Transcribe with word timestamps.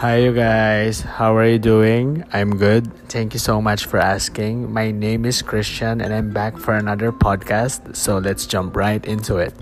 Hi, 0.00 0.24
you 0.24 0.32
guys. 0.32 1.02
How 1.02 1.36
are 1.36 1.44
you 1.44 1.58
doing? 1.58 2.24
I'm 2.32 2.56
good. 2.56 2.88
Thank 3.12 3.34
you 3.34 3.38
so 3.38 3.60
much 3.60 3.84
for 3.84 3.98
asking. 3.98 4.72
My 4.72 4.90
name 4.90 5.26
is 5.26 5.42
Christian, 5.42 6.00
and 6.00 6.14
I'm 6.14 6.32
back 6.32 6.56
for 6.56 6.72
another 6.72 7.12
podcast. 7.12 7.94
So 7.94 8.16
let's 8.16 8.46
jump 8.46 8.76
right 8.76 9.04
into 9.04 9.36
it. 9.36 9.52